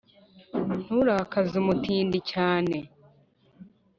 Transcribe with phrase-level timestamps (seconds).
[0.83, 2.77] nturakaze umutindi cyane